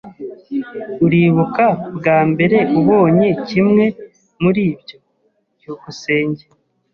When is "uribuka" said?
1.05-1.65